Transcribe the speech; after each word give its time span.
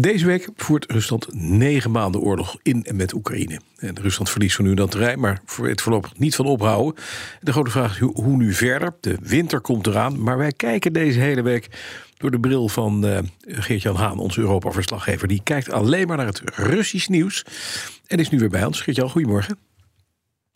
Deze 0.00 0.26
week 0.26 0.48
voert 0.56 0.92
Rusland 0.92 1.26
negen 1.32 1.90
maanden 1.90 2.20
oorlog 2.20 2.56
in 2.62 2.84
en 2.84 2.96
met 2.96 3.12
Oekraïne. 3.12 3.60
En 3.76 4.00
Rusland 4.00 4.30
verliest 4.30 4.56
van 4.56 4.64
nu 4.64 4.74
dan 4.74 4.88
terrein, 4.88 5.20
maar 5.20 5.40
het 5.62 5.80
voorlopig 5.80 6.18
niet 6.18 6.34
van 6.34 6.46
ophouden. 6.46 7.02
De 7.40 7.52
grote 7.52 7.70
vraag 7.70 7.92
is 7.92 8.08
hoe 8.12 8.36
nu 8.36 8.52
verder. 8.52 8.94
De 9.00 9.16
winter 9.22 9.60
komt 9.60 9.86
eraan, 9.86 10.22
maar 10.22 10.38
wij 10.38 10.52
kijken 10.52 10.92
deze 10.92 11.20
hele 11.20 11.42
week 11.42 11.68
door 12.16 12.30
de 12.30 12.40
bril 12.40 12.68
van 12.68 13.06
uh, 13.06 13.18
Geert-Jan 13.40 13.96
Haan, 13.96 14.18
onze 14.18 14.40
Europa-verslaggever. 14.40 15.28
Die 15.28 15.40
kijkt 15.42 15.70
alleen 15.70 16.06
maar 16.06 16.16
naar 16.16 16.26
het 16.26 16.42
Russisch 16.44 17.08
nieuws 17.08 17.44
en 18.06 18.18
is 18.18 18.30
nu 18.30 18.38
weer 18.38 18.48
bij 18.48 18.64
ons. 18.64 18.80
Geert-Jan, 18.80 19.10
goedemorgen. 19.10 19.67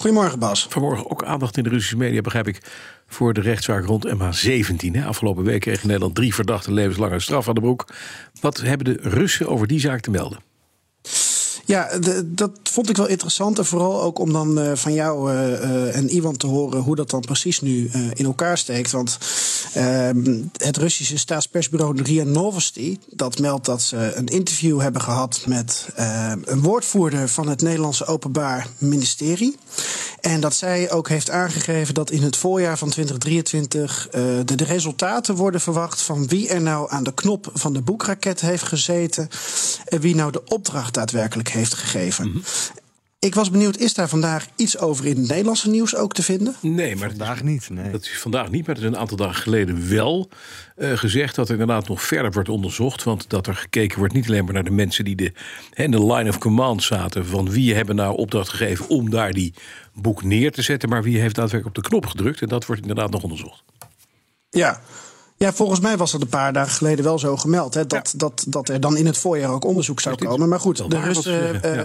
Goedemorgen, 0.03 0.39
Bas. 0.39 0.67
Vanmorgen 0.69 1.11
ook 1.11 1.25
aandacht 1.25 1.57
in 1.57 1.63
de 1.63 1.69
Russische 1.69 1.97
media, 1.97 2.21
begrijp 2.21 2.49
ik, 2.49 2.59
voor 3.07 3.33
de 3.33 3.41
rechtszaak 3.41 3.85
rond 3.85 4.07
MH17. 4.07 5.05
Afgelopen 5.07 5.45
week 5.45 5.61
kreeg 5.61 5.85
Nederland 5.85 6.15
drie 6.15 6.35
verdachten 6.35 6.73
levenslange 6.73 7.21
straf 7.21 7.49
aan 7.49 7.55
de 7.55 7.61
broek. 7.61 7.87
Wat 8.41 8.61
hebben 8.61 8.85
de 8.87 9.09
Russen 9.09 9.49
over 9.49 9.67
die 9.67 9.81
zaak 9.81 10.01
te 10.01 10.11
melden? 10.11 10.39
Ja, 11.73 11.99
dat 12.25 12.51
vond 12.63 12.89
ik 12.89 12.97
wel 12.97 13.07
interessant. 13.07 13.59
En 13.59 13.67
vooral 13.67 14.03
ook 14.03 14.19
om 14.19 14.33
dan 14.33 14.59
uh, 14.59 14.71
van 14.75 14.93
jou 14.93 15.33
uh, 15.33 15.97
en 15.97 16.15
Iwan 16.15 16.37
te 16.37 16.47
horen 16.47 16.81
hoe 16.81 16.97
dat 16.97 17.11
dan 17.11 17.21
precies 17.21 17.61
nu 17.61 17.91
in 18.15 18.25
elkaar 18.25 18.59
steekt. 18.59 18.91
Want 18.91 19.19
ehm, 19.75 20.43
het 20.57 20.77
Russische 20.77 21.19
staatspersbureau 21.19 22.03
RIA 22.03 22.25
Novosti... 22.25 22.99
dat 23.11 23.39
meldt 23.39 23.65
dat 23.65 23.83
ze 23.83 24.13
een 24.15 24.27
interview 24.27 24.81
hebben 24.81 25.03
gehad 25.03 25.43
met 25.47 25.89
een 26.45 26.63
woordvoerder... 26.63 27.29
van 27.29 27.49
het 27.49 27.63
Nederlandse 27.63 28.07
Openbaar 28.07 28.67
Ministerie. 28.79 29.57
En 30.21 30.41
dat 30.41 30.55
zij 30.55 30.91
ook 30.91 31.09
heeft 31.09 31.31
aangegeven 31.31 31.95
dat 31.95 32.11
in 32.11 32.23
het 32.23 32.37
voorjaar 32.37 32.79
van 32.79 32.91
2023... 32.91 34.09
de, 34.11 34.55
de 34.55 34.65
resultaten 34.65 35.35
worden 35.35 35.61
verwacht 35.61 36.03
van 36.03 36.27
wie 36.27 36.49
er 36.49 36.63
nou 36.63 36.91
aan 36.91 37.05
de 37.05 37.15
knop 37.15 37.51
van 37.55 37.73
de 37.73 37.83
boekraket 37.83 38.41
heeft 38.41 38.65
gezeten... 38.65 39.29
en 39.85 40.01
wie 40.01 40.15
nou 40.15 40.33
de 40.33 40.45
opdracht 40.45 40.95
daadwerkelijk 40.95 41.49
heeft 41.49 41.62
gegeven. 41.71 42.29
Mhm. 42.29 42.39
Ik 43.25 43.35
was 43.35 43.51
benieuwd, 43.51 43.77
is 43.77 43.95
daar 43.95 44.09
vandaag 44.09 44.47
iets 44.57 44.79
over 44.79 45.07
in 45.07 45.17
het 45.17 45.29
Nederlandse 45.29 45.71
nieuws 45.71 45.97
ook 45.97 46.13
te 46.13 46.23
vinden? 46.23 46.55
Nee, 46.61 46.97
maar 46.97 47.09
vandaag 47.09 47.37
is, 47.37 47.43
niet. 47.43 47.71
Nee. 47.71 47.91
Dat 47.91 48.03
is 48.03 48.19
vandaag 48.19 48.51
niet, 48.51 48.67
maar 48.67 48.75
het 48.75 48.85
is 48.85 48.91
een 48.91 48.97
aantal 48.97 49.17
dagen 49.17 49.43
geleden 49.43 49.89
wel 49.89 50.29
uh, 50.77 50.93
gezegd 50.97 51.35
dat 51.35 51.47
er 51.47 51.53
inderdaad 51.53 51.89
nog 51.89 52.03
verder 52.03 52.33
wordt 52.33 52.49
onderzocht. 52.49 53.03
Want 53.03 53.31
dat 53.31 53.47
er 53.47 53.55
gekeken 53.55 53.99
wordt 53.99 54.15
niet 54.15 54.27
alleen 54.27 54.45
maar 54.45 54.55
naar 54.55 54.65
de 54.65 54.71
mensen 54.71 55.05
die 55.05 55.17
de, 55.17 55.33
in 55.75 55.91
de 55.91 56.07
line 56.07 56.29
of 56.29 56.39
command 56.39 56.83
zaten. 56.83 57.27
van 57.27 57.51
wie 57.51 57.75
hebben 57.75 57.97
nou 57.97 58.17
opdracht 58.17 58.49
gegeven 58.49 58.89
om 58.89 59.11
daar 59.11 59.33
die 59.33 59.55
boek 59.95 60.23
neer 60.23 60.53
te 60.53 60.63
zetten. 60.63 60.89
maar 60.89 61.03
wie 61.03 61.19
heeft 61.19 61.35
daadwerkelijk 61.35 61.77
op 61.77 61.83
de 61.83 61.89
knop 61.89 62.07
gedrukt. 62.07 62.41
En 62.43 62.49
dat 62.49 62.67
wordt 62.67 62.83
inderdaad 62.83 63.11
nog 63.11 63.23
onderzocht. 63.23 63.63
Ja, 64.51 64.81
ja, 65.43 65.53
volgens 65.53 65.81
mij 65.81 65.97
was 65.97 66.13
dat 66.13 66.21
een 66.21 66.29
paar 66.29 66.53
dagen 66.53 66.73
geleden 66.73 67.05
wel 67.05 67.19
zo 67.19 67.37
gemeld. 67.37 67.75
Hè, 67.75 67.87
dat, 67.87 68.15
dat, 68.17 68.45
dat 68.49 68.69
er 68.69 68.81
dan 68.81 68.97
in 68.97 69.07
het 69.07 69.19
voorjaar 69.19 69.51
ook 69.51 69.65
onderzoek 69.65 70.01
zou 70.01 70.17
komen. 70.17 70.49
Maar 70.49 70.61
goed, 70.61 70.91
de 70.91 71.01
Russen 71.01 71.61
uh, 71.65 71.81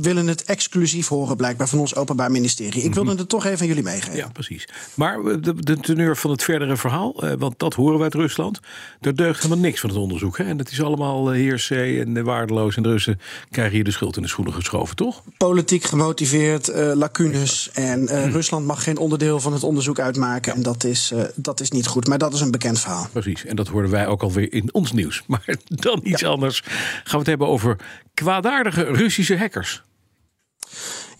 willen 0.00 0.26
het 0.26 0.44
exclusief 0.44 1.08
horen, 1.08 1.36
blijkbaar 1.36 1.68
van 1.68 1.78
ons 1.78 1.94
Openbaar 1.94 2.30
Ministerie. 2.30 2.82
Ik 2.82 2.94
wilde 2.94 3.10
mhm. 3.10 3.18
het 3.18 3.28
toch 3.28 3.44
even 3.44 3.60
aan 3.60 3.66
jullie 3.66 3.82
meegeven. 3.82 4.16
Ja, 4.16 4.28
precies. 4.32 4.68
Maar 4.94 5.22
de, 5.22 5.54
de 5.54 5.76
teneur 5.76 6.16
van 6.16 6.30
het 6.30 6.42
verdere 6.42 6.76
verhaal, 6.76 7.24
uh, 7.24 7.32
want 7.38 7.58
dat 7.58 7.74
horen 7.74 7.96
we 7.96 8.02
uit 8.02 8.14
Rusland. 8.14 8.60
Er 9.00 9.16
deugt 9.16 9.42
helemaal 9.42 9.64
niks 9.64 9.80
van 9.80 9.90
het 9.90 9.98
onderzoek. 9.98 10.38
Hè? 10.38 10.44
En 10.44 10.58
het 10.58 10.70
is 10.70 10.82
allemaal 10.82 11.30
heersee 11.30 12.00
en 12.00 12.24
waardeloos. 12.24 12.76
En 12.76 12.82
de 12.82 12.88
Russen 12.88 13.20
krijgen 13.50 13.74
hier 13.74 13.84
de 13.84 13.90
schuld 13.90 14.16
in 14.16 14.22
de 14.22 14.28
schoenen 14.28 14.54
geschoven, 14.54 14.96
toch? 14.96 15.22
Politiek 15.36 15.84
gemotiveerd, 15.84 16.72
lacunes. 16.94 17.70
En 17.72 18.02
mhm. 18.02 18.30
Rusland 18.30 18.66
mag 18.66 18.82
geen 18.82 18.98
onderdeel 18.98 19.40
van 19.40 19.52
het 19.52 19.62
onderzoek 19.62 19.98
uitmaken. 19.98 20.54
En 20.54 20.62
dat 20.62 20.84
is, 20.84 21.12
dat 21.34 21.60
is 21.60 21.70
niet 21.70 21.86
goed. 21.86 22.06
Maar 22.06 22.18
dat 22.18 22.34
is 22.34 22.40
een 22.40 22.50
bekend 22.50 22.80
verhaal. 22.80 22.97
Precies, 23.12 23.44
en 23.44 23.56
dat 23.56 23.68
hoorden 23.68 23.90
wij 23.90 24.06
ook 24.06 24.22
alweer 24.22 24.52
in 24.52 24.74
ons 24.74 24.92
nieuws. 24.92 25.22
Maar 25.26 25.56
dan 25.66 26.00
iets 26.02 26.24
anders. 26.24 26.60
Gaan 26.60 27.02
we 27.10 27.18
het 27.18 27.26
hebben 27.26 27.46
over 27.46 27.76
kwaadaardige 28.14 28.82
Russische 28.82 29.38
hackers. 29.38 29.82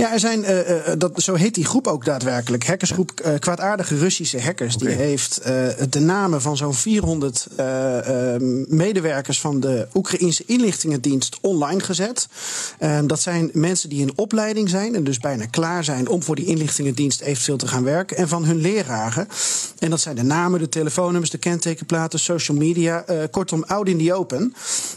Ja, 0.00 0.12
er 0.12 0.20
zijn, 0.20 0.44
uh, 0.50 0.92
dat, 0.98 1.22
zo 1.22 1.34
heet 1.34 1.54
die 1.54 1.64
groep 1.64 1.86
ook 1.86 2.04
daadwerkelijk. 2.04 2.66
Hackersgroep 2.66 3.20
uh, 3.26 3.34
kwaadaardige 3.38 3.98
Russische 3.98 4.41
hackers. 4.41 4.76
Die 4.76 4.88
heeft 4.88 5.41
uh, 5.41 5.47
de 5.91 6.00
namen 6.00 6.42
van 6.42 6.56
zo'n 6.56 6.75
400 6.75 7.47
medewerkers 8.69 9.41
van 9.41 9.60
de 9.60 9.88
Oekraïnse 9.94 10.42
inlichtingendienst 10.47 11.38
online 11.41 11.81
gezet. 11.81 12.28
dat 13.06 13.20
zijn 13.20 13.50
mensen 13.53 13.88
die 13.88 14.00
in 14.00 14.12
opleiding 14.14 14.69
zijn 14.69 14.94
en 14.94 15.04
dus 15.04 15.19
bijna 15.19 15.47
klaar 15.47 15.84
zijn 15.84 16.08
om 16.08 16.22
voor 16.22 16.37
die 16.37 16.47
inlichtingendienst 16.47 17.20
eventueel 17.20 17.56
te 17.56 17.69
gaan 17.69 17.84
werken. 17.84 18.16
En 18.16 18.28
van 18.28 18.44
hun 18.44 18.60
leraren. 18.60 19.28
En 19.78 19.91
dat 19.91 20.00
zijn 20.00 20.16
de 20.16 20.22
namen, 20.22 20.60
de 20.60 20.69
telefoonnummers, 20.69 21.31
de 21.31 21.38
kentekenplaten, 21.38 22.19
social 22.19 22.56
media. 22.56 23.04
kortom, 23.31 23.64
out 23.64 23.88
in 23.88 23.98
the 23.98 24.14
open. 24.14 24.54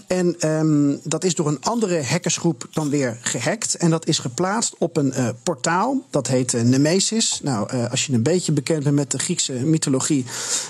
En 0.08 0.50
um, 0.50 1.00
dat 1.04 1.24
is 1.24 1.36
door 1.36 1.48
een 1.48 1.62
andere 1.62 2.04
hackersgroep 2.04 2.68
dan 2.72 2.90
weer 2.90 3.18
gehackt. 3.22 3.76
En 3.76 3.90
dat 3.90 4.08
is 4.08 4.20
geplaatst 4.20 4.76
op 4.78 4.91
op 4.92 4.98
een 4.98 5.14
uh, 5.18 5.30
portaal. 5.44 6.02
Dat 6.10 6.28
heet 6.28 6.54
uh, 6.54 6.62
Nemesis. 6.62 7.40
Nou, 7.44 7.74
uh, 7.74 7.92
als 7.92 8.06
je 8.06 8.14
een 8.14 8.24
beetje 8.24 8.52
bekend 8.52 8.84
bent 8.84 8.96
met 8.96 9.12
de 9.12 9.20
Griekse 9.20 9.54
mythologie, 9.54 10.26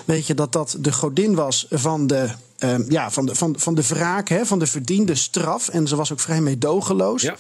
weet 0.06 0.28
je 0.28 0.34
dat 0.34 0.52
dat 0.52 0.78
de 0.80 0.92
godin 0.92 1.36
was 1.36 1.66
van 1.70 2.08
de 2.08 2.30
Um, 2.64 2.86
ja, 2.88 3.12
van, 3.12 3.26
de, 3.26 3.36
van, 3.36 3.56
van 3.58 3.76
de 3.76 3.88
wraak, 3.88 4.30
hè, 4.30 4.46
van 4.46 4.60
de 4.60 4.68
verdiende 4.68 5.16
straf. 5.16 5.70
En 5.70 5.88
ze 5.88 5.96
was 5.96 6.12
ook 6.12 6.20
vrij 6.20 6.42
meedogenloos. 6.42 7.22
Ja. 7.22 7.36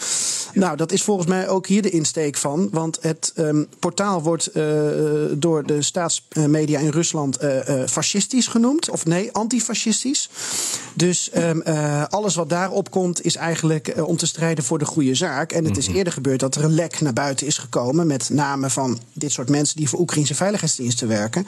Nou, 0.53 0.77
dat 0.77 0.91
is 0.91 1.03
volgens 1.03 1.27
mij 1.27 1.49
ook 1.49 1.67
hier 1.67 1.81
de 1.81 1.89
insteek 1.89 2.37
van. 2.37 2.69
Want 2.71 2.97
het 3.01 3.33
um, 3.35 3.67
portaal 3.79 4.21
wordt 4.21 4.55
uh, 4.55 4.63
door 5.31 5.65
de 5.65 5.81
staatsmedia 5.81 6.79
in 6.79 6.89
Rusland 6.89 7.43
uh, 7.43 7.67
uh, 7.69 7.87
fascistisch 7.87 8.47
genoemd. 8.47 8.89
Of 8.89 9.05
nee, 9.05 9.31
antifascistisch. 9.31 10.29
Dus 10.93 11.29
um, 11.35 11.61
alles 12.09 12.35
wat 12.35 12.49
daarop 12.49 12.91
komt 12.91 13.25
is 13.25 13.35
eigenlijk 13.35 13.93
om 14.05 14.17
te 14.17 14.25
strijden 14.27 14.63
voor 14.63 14.79
de 14.79 14.85
goede 14.85 15.15
zaak. 15.15 15.51
En 15.51 15.65
het 15.65 15.77
is 15.77 15.87
mhm. 15.87 15.97
eerder 15.97 16.13
gebeurd 16.13 16.39
dat 16.39 16.55
er 16.55 16.63
een 16.63 16.73
lek 16.73 17.01
naar 17.01 17.13
buiten 17.13 17.47
is 17.47 17.57
gekomen. 17.57 18.07
met 18.07 18.29
namen 18.29 18.71
van 18.71 18.99
dit 19.13 19.31
soort 19.31 19.49
mensen 19.49 19.77
die 19.77 19.89
voor 19.89 19.99
Oekraïnse 19.99 20.35
veiligheidsdiensten 20.35 21.07
werken. 21.07 21.47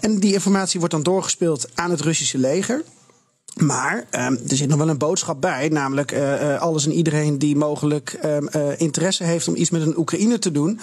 En 0.00 0.18
die 0.18 0.32
informatie 0.32 0.78
wordt 0.78 0.94
dan 0.94 1.02
doorgespeeld 1.02 1.68
aan 1.74 1.90
het 1.90 2.00
Russische 2.00 2.38
leger. 2.38 2.82
Maar 3.54 3.96
um, 3.96 4.38
er 4.48 4.56
zit 4.56 4.68
nog 4.68 4.78
wel 4.78 4.88
een 4.88 4.98
boodschap 4.98 5.40
bij, 5.40 5.68
namelijk 5.68 6.12
uh, 6.12 6.60
alles 6.60 6.84
en 6.84 6.92
iedereen 6.92 7.38
die 7.38 7.56
mogelijk 7.56 8.18
um, 8.24 8.48
uh, 8.56 8.80
interesse 8.80 9.24
heeft 9.24 9.48
om 9.48 9.56
iets 9.56 9.70
met 9.70 9.82
een 9.82 9.98
Oekraïne 9.98 10.38
te 10.38 10.50
doen, 10.50 10.80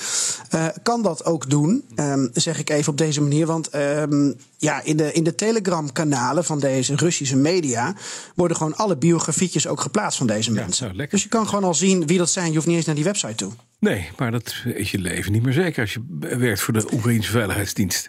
kan 0.83 1.01
dat 1.01 1.25
ook 1.25 1.49
doen, 1.49 1.83
um, 1.95 2.29
zeg 2.33 2.59
ik 2.59 2.69
even 2.69 2.91
op 2.91 2.97
deze 2.97 3.21
manier. 3.21 3.45
Want 3.45 3.69
ja, 4.57 4.83
in 4.83 4.97
de, 4.97 5.11
in 5.13 5.23
de 5.23 5.35
Telegram-kanalen 5.35 6.43
van 6.43 6.59
deze 6.59 6.95
Russische 6.95 7.35
media 7.35 7.95
worden 8.35 8.57
gewoon 8.57 8.75
alle 8.75 8.97
biografietjes 8.97 9.67
ook 9.67 9.81
geplaatst 9.81 10.17
van 10.17 10.27
deze 10.27 10.51
mensen. 10.51 10.95
Nou, 10.95 11.07
dus 11.09 11.23
je 11.23 11.29
kan 11.29 11.47
gewoon 11.47 11.63
al 11.63 11.73
zien 11.73 12.07
wie 12.07 12.17
dat 12.17 12.29
zijn. 12.29 12.47
Je 12.47 12.53
hoeft 12.53 12.67
niet 12.67 12.75
eens 12.75 12.85
naar 12.85 12.95
die 12.95 13.03
website 13.03 13.35
toe. 13.35 13.51
Nee, 13.79 14.09
maar 14.17 14.31
dat 14.31 14.53
is 14.63 14.91
je 14.91 14.99
leven 14.99 15.31
niet 15.31 15.43
meer 15.43 15.53
zeker 15.53 15.81
als 15.81 15.93
je 15.93 16.01
werkt 16.19 16.61
voor 16.61 16.73
de 16.73 16.93
Oekraïnse 16.93 17.31
Veiligheidsdienst. 17.31 18.07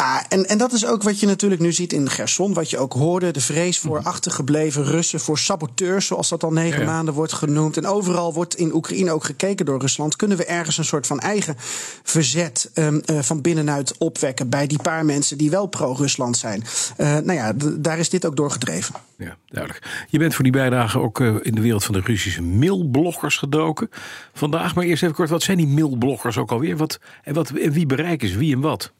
Ja, 0.00 0.24
en, 0.28 0.46
en 0.46 0.58
dat 0.58 0.72
is 0.72 0.86
ook 0.86 1.02
wat 1.02 1.20
je 1.20 1.26
natuurlijk 1.26 1.60
nu 1.60 1.72
ziet 1.72 1.92
in 1.92 2.10
Gerson. 2.10 2.54
Wat 2.54 2.70
je 2.70 2.78
ook 2.78 2.92
hoorde. 2.92 3.30
De 3.30 3.40
vrees 3.40 3.78
voor 3.78 3.98
mhm. 3.98 4.06
achtergebleven 4.06 4.84
Russen. 4.84 5.20
Voor 5.20 5.38
saboteurs, 5.38 6.06
zoals 6.06 6.28
dat 6.28 6.42
al 6.42 6.52
negen 6.52 6.84
maanden 6.84 7.14
wordt 7.14 7.32
genoemd. 7.32 7.76
En 7.76 7.86
overal 7.86 8.34
wordt 8.34 8.56
in 8.56 8.74
Oekraïne 8.74 9.12
ook 9.12 9.24
gekeken 9.24 9.66
door 9.66 9.80
Rusland. 9.80 10.16
Kunnen 10.16 10.36
we 10.36 10.44
ergens 10.44 10.78
een 10.78 10.84
soort 10.84 11.06
van 11.06 11.18
eigen 11.18 11.54
verzet 12.02 12.70
um, 12.74 13.02
uh, 13.06 13.18
van 13.22 13.40
binnenuit 13.40 13.98
opwekken. 13.98 14.48
bij 14.48 14.66
die 14.66 14.82
paar 14.82 15.04
mensen 15.04 15.38
die 15.38 15.50
wel 15.50 15.66
pro-Rusland 15.66 16.36
zijn? 16.36 16.62
Uh, 16.96 17.06
nou 17.06 17.32
ja, 17.32 17.52
daar 17.78 17.98
is 17.98 18.08
dit 18.08 18.26
ook 18.26 18.36
door 18.36 18.50
gedreven. 18.50 18.94
Ja, 19.16 19.36
duidelijk. 19.46 20.06
Je 20.08 20.18
bent 20.18 20.34
voor 20.34 20.44
die 20.44 20.52
bijdrage 20.52 20.98
ook 20.98 21.20
uh, 21.20 21.34
in 21.42 21.54
de 21.54 21.60
wereld 21.60 21.84
van 21.84 21.94
de 21.94 22.00
Russische 22.00 22.42
mailbloggers 22.42 23.36
gedoken. 23.36 23.90
Vandaag, 24.34 24.74
maar 24.74 24.84
eerst 24.84 25.02
even 25.02 25.14
kort. 25.14 25.30
Wat 25.30 25.42
zijn 25.42 25.56
die 25.56 25.66
mailbloggers 25.66 26.38
ook 26.38 26.50
alweer? 26.50 26.76
Wat, 26.76 27.00
en, 27.22 27.34
wat, 27.34 27.50
en 27.50 27.72
wie 27.72 27.86
bereiken 27.86 28.28
ze? 28.28 28.38
Wie 28.38 28.54
en 28.54 28.60
wat? 28.60 28.92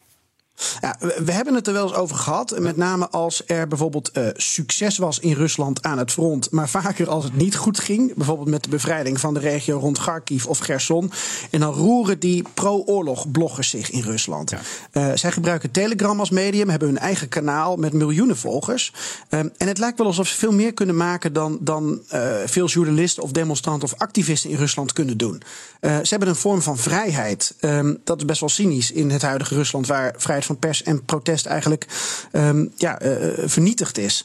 Ja, 0.81 0.97
we 1.25 1.33
hebben 1.33 1.55
het 1.55 1.67
er 1.67 1.73
wel 1.73 1.83
eens 1.89 1.95
over 1.95 2.17
gehad. 2.17 2.59
Met 2.59 2.77
name 2.77 3.09
als 3.09 3.43
er 3.47 3.69
bijvoorbeeld 3.69 4.11
uh, 4.19 4.27
succes 4.35 4.99
was 4.99 5.19
in 5.19 5.33
Rusland 5.33 5.83
aan 5.83 5.99
het 5.99 6.13
front. 6.13 6.51
Maar 6.51 6.69
vaker 6.69 7.09
als 7.09 7.25
het 7.25 7.37
niet 7.37 7.57
goed 7.57 7.81
ging. 7.81 8.15
Bijvoorbeeld 8.15 8.49
met 8.49 8.63
de 8.65 8.69
bevrijding 8.69 9.21
van 9.21 9.35
de 9.35 9.41
regio 9.41 9.79
rond 9.79 9.99
Kharkiv 9.99 10.45
of 10.45 10.59
Gerson. 10.59 11.13
En 11.51 11.61
dan 11.61 11.73
roeren 11.73 12.19
die 12.19 12.45
pro-oorlog 12.55 13.31
bloggers 13.31 13.71
zich 13.71 13.91
in 13.91 14.03
Rusland. 14.03 14.53
Uh, 14.53 15.11
zij 15.15 15.33
gebruiken 15.33 15.71
Telegram 15.71 16.21
als 16.21 16.31
medium. 16.31 16.69
Hebben 16.69 16.89
hun 16.89 16.99
eigen 16.99 17.29
kanaal 17.29 17.77
met 17.77 17.93
miljoenen 17.93 18.37
volgers. 18.37 18.93
Um, 19.29 19.53
en 19.57 19.69
het 19.69 19.79
lijkt 19.79 19.99
wel 19.99 20.07
alsof 20.07 20.29
ze 20.29 20.37
veel 20.37 20.53
meer 20.53 20.75
kunnen 20.75 20.97
maken 20.97 21.33
dan, 21.33 21.59
dan 21.61 22.01
uh, 22.15 22.33
veel 22.45 22.67
journalisten 22.67 23.23
of 23.23 23.31
demonstranten 23.31 23.89
of 23.93 23.99
activisten 23.99 24.51
in 24.51 24.57
Rusland 24.57 24.93
kunnen 24.93 25.17
doen. 25.17 25.43
ze 25.81 26.07
hebben 26.09 26.29
een 26.29 26.37
vorm 26.37 26.63
van 26.63 26.79
vrijheid. 26.79 27.55
Um, 27.61 28.01
dat 28.05 28.19
is 28.19 28.25
best 28.25 28.41
wel 28.41 28.49
cynisch 28.49 28.93
in 28.93 29.11
het 29.11 29.23
huidige 29.23 29.55
Rusland 29.55 29.87
waar 29.87 30.15
vrijheid 30.17 30.47
van 30.47 30.50
pers 30.59 30.83
en 30.83 31.05
protest 31.05 31.47
eigenlijk 31.47 31.87
ehm, 32.33 32.67
ja, 32.77 32.99
vernietigd 33.45 33.99
is. 33.99 34.25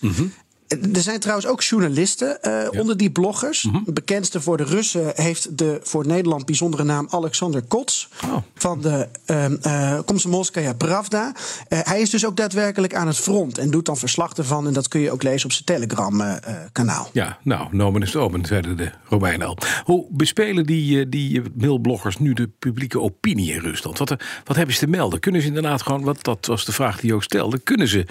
Er 0.93 1.01
zijn 1.01 1.19
trouwens 1.19 1.47
ook 1.47 1.61
journalisten 1.61 2.37
uh, 2.41 2.79
onder 2.79 2.97
die 2.97 3.11
bloggers. 3.11 3.63
Mm 3.63 3.71
-hmm. 3.71 3.93
Bekendste 3.93 4.41
voor 4.41 4.57
de 4.57 4.63
Russen 4.63 5.11
heeft 5.15 5.57
de 5.57 5.79
voor 5.83 6.07
Nederland 6.07 6.45
bijzondere 6.45 6.83
naam 6.83 7.07
Alexander 7.09 7.61
Kots. 7.61 8.09
Oh. 8.23 8.35
Van 8.55 8.81
de 8.81 9.07
uh, 9.27 9.45
uh, 9.49 9.99
Komsomolskaya 10.05 10.73
Pravda. 10.73 11.33
Uh, 11.69 11.79
hij 11.83 12.01
is 12.01 12.09
dus 12.09 12.25
ook 12.25 12.37
daadwerkelijk 12.37 12.95
aan 12.95 13.07
het 13.07 13.17
front 13.17 13.57
en 13.57 13.71
doet 13.71 13.85
dan 13.85 13.97
verslag 13.97 14.33
ervan. 14.33 14.67
En 14.67 14.73
dat 14.73 14.87
kun 14.87 14.99
je 14.99 15.11
ook 15.11 15.23
lezen 15.23 15.45
op 15.45 15.51
zijn 15.51 15.65
Telegram-kanaal. 15.65 17.09
ja, 17.13 17.37
nou, 17.43 17.67
nomen 17.71 18.01
is 18.01 18.15
omen, 18.15 18.45
zeiden 18.45 18.77
de 18.77 18.91
Romeinen 19.09 19.47
al. 19.47 19.57
Hoe 19.83 20.05
bespelen 20.09 20.65
die, 20.65 21.09
die 21.09 21.41
mailbloggers 21.55 22.17
nu 22.17 22.33
de 22.33 22.49
publieke 22.59 22.99
opinie 22.99 23.53
in 23.53 23.59
Rusland? 23.59 23.97
Wat, 23.97 24.15
wat 24.43 24.55
hebben 24.55 24.75
ze 24.75 24.79
te 24.79 24.87
melden? 24.87 25.19
Kunnen 25.19 25.41
ze 25.41 25.47
inderdaad 25.47 25.81
gewoon, 25.81 26.03
wat, 26.03 26.23
dat 26.23 26.45
was 26.45 26.65
de 26.65 26.71
vraag 26.71 26.99
die 26.99 27.09
je 27.09 27.15
ook 27.15 27.23
stelde, 27.23 27.59
kunnen 27.59 27.87
ze 27.87 28.05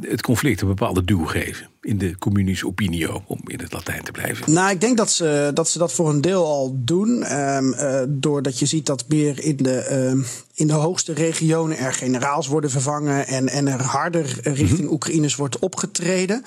het 0.00 0.22
conflict 0.22 0.60
een 0.60 0.68
bepaalde 0.68 1.04
duw 1.04 1.24
geven 1.24 1.66
in 1.80 1.98
de 1.98 2.18
communische 2.18 2.66
opinio, 2.66 3.22
om 3.26 3.40
in 3.46 3.60
het 3.60 3.72
Latijn 3.72 4.04
te 4.04 4.10
blijven? 4.10 4.52
Nou, 4.52 4.70
ik 4.70 4.80
denk 4.80 4.96
dat 4.96 5.10
ze 5.10 5.50
dat, 5.54 5.68
ze 5.68 5.78
dat 5.78 5.92
voor 5.92 6.08
een 6.08 6.20
deel 6.20 6.44
al 6.44 6.76
doen. 6.78 7.38
Um, 7.38 7.72
uh, 7.72 8.02
doordat 8.08 8.58
je 8.58 8.66
ziet 8.66 8.86
dat 8.86 9.04
meer 9.08 9.44
in 9.44 9.56
de, 9.56 10.12
uh, 10.16 10.24
in 10.54 10.66
de 10.66 10.72
hoogste 10.72 11.12
regionen 11.12 11.78
er 11.78 11.92
generaals 11.92 12.46
worden 12.46 12.70
vervangen 12.70 13.26
en, 13.26 13.48
en 13.48 13.68
er 13.68 13.82
harder 13.82 14.38
richting 14.42 14.78
-hmm. 14.78 14.92
Oekraïners 14.92 15.36
wordt 15.36 15.58
opgetreden. 15.58 16.44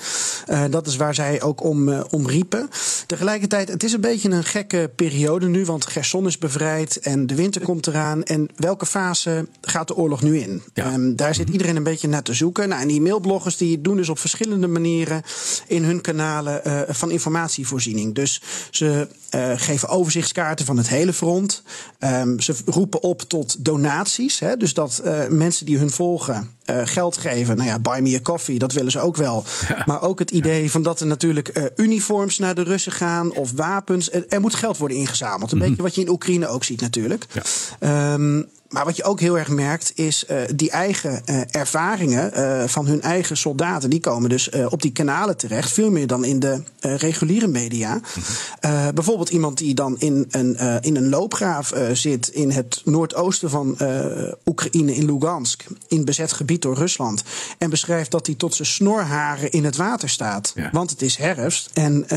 Uh, 0.48 0.64
dat 0.70 0.86
is 0.86 0.96
waar 0.96 1.14
zij 1.14 1.42
ook 1.42 1.62
om, 1.62 1.88
uh, 1.88 2.00
om 2.10 2.28
riepen. 2.28 2.70
Tegelijkertijd, 3.06 3.68
het 3.68 3.82
is 3.82 3.92
een 3.92 4.00
beetje 4.00 4.30
een 4.30 4.44
gekke 4.44 4.90
periode 4.96 5.48
nu, 5.48 5.64
want 5.64 5.86
Gerson 5.86 6.26
is 6.26 6.38
bevrijd 6.38 7.00
en 7.00 7.26
de 7.26 7.34
winter 7.34 7.62
komt 7.62 7.86
eraan. 7.86 8.22
En 8.24 8.48
welke 8.56 8.86
fase 8.86 9.48
gaat 9.60 9.88
de 9.88 9.96
oorlog 9.96 10.22
nu 10.22 10.38
in? 10.38 10.62
Ja. 10.74 10.92
Um, 10.92 11.16
daar 11.16 11.34
zit 11.34 11.48
iedereen 11.48 11.76
een 11.76 11.82
beetje 11.82 12.08
naar 12.08 12.22
te 12.22 12.34
zoeken. 12.34 12.68
Nou, 12.68 12.82
en 12.82 12.88
die 12.88 13.00
mailbloggers 13.00 13.56
die 13.56 13.80
doen 13.80 13.96
dus 13.96 14.08
op 14.08 14.18
verschillende 14.18 14.66
manieren 14.66 15.22
in 15.66 15.84
hun 15.84 16.00
kanalen 16.00 16.60
uh, 16.66 16.80
van 16.88 17.10
informatievoorziening. 17.10 18.14
Dus 18.14 18.42
ze 18.70 19.08
geven 19.56 19.88
overzichtskaarten 19.88 20.66
van 20.66 20.76
het 20.76 20.88
hele 20.88 21.12
front. 21.12 21.62
Um, 21.98 22.40
ze 22.40 22.54
roepen 22.66 23.02
op 23.02 23.22
tot 23.22 23.64
donaties. 23.64 23.95
Hè, 24.38 24.56
dus 24.56 24.74
dat 24.74 25.02
uh, 25.04 25.26
mensen 25.28 25.66
die 25.66 25.78
hun 25.78 25.90
volgen 25.90 26.50
uh, 26.70 26.80
geld 26.84 27.16
geven. 27.16 27.56
Nou 27.56 27.68
ja, 27.68 27.78
buy 27.78 28.00
me 28.00 28.16
a 28.16 28.20
coffee, 28.20 28.58
dat 28.58 28.72
willen 28.72 28.90
ze 28.90 29.00
ook 29.00 29.16
wel. 29.16 29.44
Ja. 29.68 29.82
Maar 29.86 30.02
ook 30.02 30.18
het 30.18 30.30
idee 30.30 30.70
van 30.70 30.82
dat 30.82 31.00
er 31.00 31.06
natuurlijk 31.06 31.58
uh, 31.58 31.64
uniforms 31.76 32.38
naar 32.38 32.54
de 32.54 32.62
Russen 32.62 32.92
gaan 32.92 33.32
of 33.32 33.52
wapens. 33.52 34.12
Er, 34.12 34.24
er 34.28 34.40
moet 34.40 34.54
geld 34.54 34.76
worden 34.76 34.96
ingezameld. 34.96 35.52
Een 35.52 35.56
mm 35.56 35.62
-hmm. 35.62 35.70
beetje 35.70 35.82
wat 35.82 35.94
je 35.94 36.00
in 36.00 36.08
Oekraïne 36.08 36.48
ook 36.48 36.64
ziet 36.64 36.80
natuurlijk. 36.80 37.26
Ja. 37.80 38.12
Um, 38.12 38.48
maar 38.68 38.84
wat 38.84 38.96
je 38.96 39.04
ook 39.04 39.20
heel 39.20 39.38
erg 39.38 39.48
merkt, 39.48 39.92
is 39.94 40.24
uh, 40.30 40.36
die 40.54 40.70
eigen 40.70 41.22
uh, 41.26 41.40
ervaringen 41.50 42.32
uh, 42.34 42.64
van 42.68 42.86
hun 42.86 43.02
eigen 43.02 43.36
soldaten. 43.36 43.90
Die 43.90 44.00
komen 44.00 44.28
dus 44.28 44.50
op 44.68 44.82
die 44.82 44.92
kanalen 44.92 45.36
terecht. 45.36 45.72
Veel 45.72 45.90
meer 45.90 46.06
dan 46.06 46.24
in 46.24 46.40
de 46.40 46.62
reguliere 46.80 47.46
media. 47.46 48.00
Bijvoorbeeld 48.94 49.28
iemand 49.28 49.58
die 49.58 49.74
dan 49.74 49.98
in 49.98 50.26
een, 50.30 50.56
in 50.80 50.96
een 50.96 51.08
loopgraaf 51.08 51.72
zit 51.92 52.28
in 52.28 52.50
het 52.50 52.80
noordoosten 52.84 53.50
van 53.50 53.76
Oekraïne, 54.44 54.94
in 54.94 55.04
Lugansk. 55.04 55.64
In 55.88 56.04
bezet 56.04 56.32
gebied 56.32 56.62
door 56.62 56.76
Rusland. 56.76 57.22
En 57.58 57.70
beschrijft 57.70 58.10
dat 58.10 58.26
hij 58.26 58.34
tot 58.34 58.54
zijn 58.54 58.68
snorharen 58.68 59.50
in 59.50 59.64
het 59.64 59.76
water 59.76 60.08
staat. 60.08 60.52
Ja. 60.54 60.68
Want 60.72 60.90
het 60.90 61.02
is 61.02 61.16
herfst 61.16 61.70
en 61.72 62.08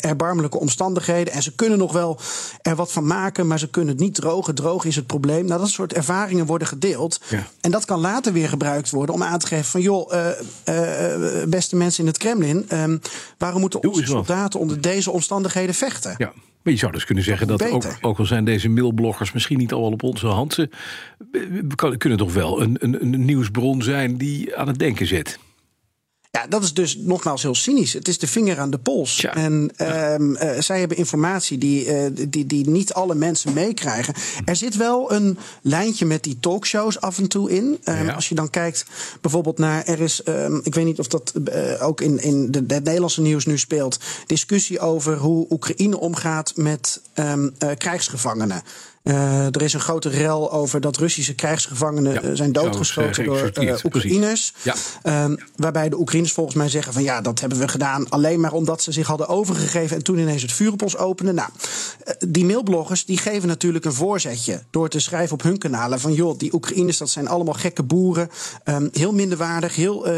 erbarmelijke 0.00 0.58
omstandigheden. 0.58 1.32
En 1.32 1.42
ze 1.42 1.54
kunnen 1.54 1.78
nog 1.78 1.92
wel 1.92 2.18
er 2.62 2.76
wat 2.76 2.92
van 2.92 3.06
maken, 3.06 3.46
maar 3.46 3.58
ze 3.58 3.70
kunnen 3.70 3.94
het 3.94 4.02
niet 4.02 4.14
drogen. 4.14 4.54
Droog 4.54 4.84
is 4.84 4.96
het 4.96 5.06
probleem. 5.06 5.44
Nou, 5.44 5.59
dat 5.60 5.70
soort 5.70 5.92
ervaringen 5.92 6.46
worden 6.46 6.68
gedeeld. 6.68 7.20
Ja. 7.28 7.46
En 7.60 7.70
dat 7.70 7.84
kan 7.84 8.00
later 8.00 8.32
weer 8.32 8.48
gebruikt 8.48 8.90
worden 8.90 9.14
om 9.14 9.22
aan 9.22 9.38
te 9.38 9.46
geven 9.46 9.64
van 9.64 9.80
joh, 9.80 10.12
uh, 10.12 10.28
uh, 10.68 11.44
beste 11.48 11.76
mensen 11.76 12.00
in 12.00 12.06
het 12.06 12.18
Kremlin, 12.18 12.66
um, 12.72 13.00
waarom 13.38 13.60
moeten 13.60 13.82
onze 13.82 14.06
soldaten 14.06 14.60
onder 14.60 14.80
deze 14.80 15.10
omstandigheden 15.10 15.74
vechten? 15.74 16.14
Ja. 16.16 16.32
Maar 16.62 16.72
je 16.72 16.78
zou 16.78 16.92
dus 16.92 17.04
kunnen 17.04 17.24
zeggen 17.24 17.46
dat 17.46 17.62
ook, 17.70 17.84
ook, 18.00 18.18
al 18.18 18.26
zijn 18.26 18.44
deze 18.44 18.68
mailbloggers 18.68 19.32
misschien 19.32 19.58
niet 19.58 19.72
al 19.72 19.82
op 19.82 20.02
onze 20.02 20.26
hand, 20.26 20.54
ze 20.54 20.68
kunnen 21.98 22.18
toch 22.18 22.32
wel 22.32 22.62
een, 22.62 22.76
een, 22.78 23.02
een 23.02 23.24
nieuwsbron 23.24 23.82
zijn 23.82 24.16
die 24.16 24.56
aan 24.56 24.66
het 24.66 24.78
denken 24.78 25.06
zet. 25.06 25.38
Ja, 26.32 26.46
dat 26.46 26.62
is 26.62 26.74
dus 26.74 26.96
nogmaals 26.96 27.42
heel 27.42 27.54
cynisch. 27.54 27.92
Het 27.92 28.08
is 28.08 28.18
de 28.18 28.26
vinger 28.26 28.58
aan 28.58 28.70
de 28.70 28.78
pols. 28.78 29.16
Ja. 29.16 29.34
En 29.34 29.70
ja. 29.76 30.14
Um, 30.14 30.36
uh, 30.36 30.50
zij 30.58 30.78
hebben 30.78 30.96
informatie 30.96 31.58
die, 31.58 31.86
uh, 31.86 32.26
die, 32.28 32.46
die 32.46 32.68
niet 32.68 32.92
alle 32.92 33.14
mensen 33.14 33.52
meekrijgen. 33.52 34.14
Er 34.44 34.56
zit 34.56 34.76
wel 34.76 35.12
een 35.12 35.38
lijntje 35.62 36.06
met 36.06 36.22
die 36.22 36.40
talkshows 36.40 37.00
af 37.00 37.18
en 37.18 37.28
toe 37.28 37.50
in. 37.50 37.78
Um, 37.84 38.04
ja. 38.04 38.12
Als 38.12 38.28
je 38.28 38.34
dan 38.34 38.50
kijkt 38.50 38.84
bijvoorbeeld 39.20 39.58
naar. 39.58 39.84
Er 39.84 40.00
is, 40.00 40.20
um, 40.28 40.60
ik 40.64 40.74
weet 40.74 40.84
niet 40.84 40.98
of 40.98 41.06
dat 41.06 41.32
uh, 41.52 41.86
ook 41.86 42.00
in, 42.00 42.22
in 42.22 42.50
de, 42.50 42.64
het 42.66 42.84
Nederlandse 42.84 43.20
nieuws 43.20 43.46
nu 43.46 43.58
speelt. 43.58 43.98
Discussie 44.26 44.80
over 44.80 45.16
hoe 45.16 45.46
Oekraïne 45.50 45.98
omgaat 45.98 46.52
met 46.56 47.00
krijgsgevangenen. 47.78 48.62
Uh, 49.02 49.46
er 49.46 49.62
is 49.62 49.72
een 49.72 49.80
grote 49.80 50.08
rel 50.08 50.52
over 50.52 50.80
dat 50.80 50.96
Russische 50.96 51.34
krijgsgevangenen 51.34 52.12
ja, 52.12 52.34
zijn 52.34 52.52
doodgeschoten 52.52 53.24
door 53.24 53.50
uh, 53.60 53.74
Oekraïners. 53.84 54.52
Ja. 54.62 54.74
Um, 55.24 55.38
waarbij 55.56 55.88
de 55.88 55.98
Oekraïners 55.98 56.32
volgens 56.32 56.56
mij 56.56 56.68
zeggen 56.68 56.92
van 56.92 57.02
ja, 57.02 57.20
dat 57.20 57.40
hebben 57.40 57.58
we 57.58 57.68
gedaan 57.68 58.08
alleen 58.08 58.40
maar 58.40 58.52
omdat 58.52 58.82
ze 58.82 58.92
zich 58.92 59.06
hadden 59.06 59.28
overgegeven 59.28 59.96
en 59.96 60.02
toen 60.02 60.18
ineens 60.18 60.42
het 60.42 60.52
vuur 60.52 60.72
op 60.72 60.82
ons 60.82 60.96
openden. 60.96 61.34
Nou, 61.34 61.48
uh, 62.06 62.14
die 62.28 62.44
mailbloggers 62.44 63.04
die 63.04 63.18
geven 63.18 63.48
natuurlijk 63.48 63.84
een 63.84 63.92
voorzetje 63.92 64.62
door 64.70 64.88
te 64.88 65.00
schrijven 65.00 65.32
op 65.32 65.42
hun 65.42 65.58
kanalen 65.58 66.00
van 66.00 66.12
joh, 66.12 66.38
die 66.38 66.54
Oekraïners 66.54 66.98
dat 66.98 67.10
zijn 67.10 67.28
allemaal 67.28 67.54
gekke 67.54 67.82
boeren. 67.82 68.30
Um, 68.64 68.88
heel 68.92 69.12
minderwaardig, 69.12 69.76
heel 69.76 70.08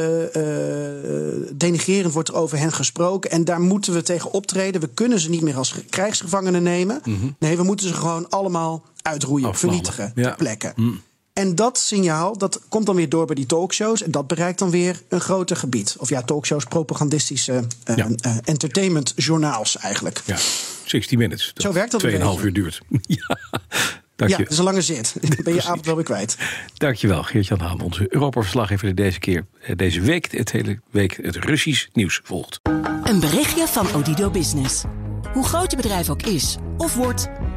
denigerend 1.52 2.12
wordt 2.12 2.28
er 2.28 2.34
over 2.34 2.58
hen 2.58 2.72
gesproken. 2.72 3.30
En 3.30 3.44
daar 3.44 3.60
moeten 3.60 3.92
we 3.92 4.02
tegen 4.02 4.32
optreden. 4.32 4.80
We 4.80 4.88
kunnen 4.94 5.20
ze 5.20 5.30
niet 5.30 5.42
meer 5.42 5.56
als 5.56 5.74
krijgsgevangenen 5.90 6.62
nemen. 6.62 7.00
Mm 7.04 7.18
-hmm. 7.20 7.36
Nee, 7.38 7.56
we 7.56 7.62
moeten 7.62 7.88
ze 7.88 7.94
gewoon 7.94 8.28
allemaal 8.28 8.71
uitroeien, 9.02 9.48
Afvallen. 9.48 9.76
vernietigen, 9.76 10.12
ja. 10.14 10.34
plekken. 10.34 10.72
Mm. 10.76 11.00
En 11.32 11.54
dat 11.54 11.78
signaal 11.78 12.38
dat 12.38 12.60
komt 12.68 12.86
dan 12.86 12.96
weer 12.96 13.08
door 13.08 13.26
bij 13.26 13.34
die 13.34 13.46
talkshows. 13.46 14.02
En 14.02 14.10
dat 14.10 14.26
bereikt 14.26 14.58
dan 14.58 14.70
weer 14.70 15.02
een 15.08 15.20
groter 15.20 15.56
gebied. 15.56 15.96
Of 15.98 16.08
ja, 16.08 16.22
talkshows, 16.22 16.64
propagandistische 16.64 17.52
uh, 17.90 17.96
ja. 17.96 18.08
uh, 18.26 18.36
entertainmentjournaals 18.44 19.76
eigenlijk. 19.76 20.22
Ja, 20.26 20.36
60 20.84 21.18
minutes. 21.18 21.52
Zo 21.54 21.72
werkt 21.72 21.90
dat. 21.90 22.00
Tweeënhalf 22.00 22.42
uur 22.42 22.52
duurt. 22.52 22.80
ja. 23.06 23.38
Dank 24.16 24.30
je. 24.30 24.36
Ja, 24.36 24.42
dat 24.42 24.52
is 24.52 24.58
een 24.58 24.64
lange 24.64 24.82
zit. 24.82 25.14
Dan 25.20 25.44
ben 25.44 25.54
je 25.54 25.62
avond 25.62 25.86
wel 25.86 25.94
weer 25.94 26.04
kwijt. 26.04 26.36
Dankjewel, 26.74 27.22
Geert-Jan 27.22 27.60
Haan. 27.60 27.80
Onze 27.80 28.06
Europa-verslaggever 28.08 28.94
deze 28.94 29.18
keer, 29.18 29.46
deze 29.76 30.00
week, 30.00 30.32
het 30.32 30.52
hele 30.52 30.80
week, 30.90 31.18
het 31.22 31.36
Russisch 31.36 31.88
nieuws 31.92 32.20
volgt. 32.24 32.60
Een 33.02 33.20
berichtje 33.20 33.66
van 33.66 33.94
Odido 33.94 34.30
Business. 34.30 34.82
Hoe 35.32 35.44
groot 35.44 35.70
je 35.70 35.76
bedrijf 35.76 36.10
ook 36.10 36.22
is 36.22 36.56
of 36.76 36.94
wordt... 36.94 37.28